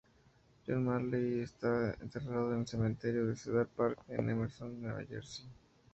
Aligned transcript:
John 0.65 0.83
Marley 0.83 1.41
está 1.41 1.93
enterrado 2.01 2.55
en 2.55 2.61
el 2.61 2.67
cementerio 2.67 3.27
de 3.27 3.35
Cedar 3.35 3.67
Park, 3.67 3.99
en 4.07 4.31
Emerson, 4.31 4.81
Nueva 4.81 5.05
Jersey. 5.05 5.45